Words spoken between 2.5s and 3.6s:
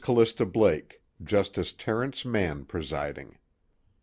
presiding.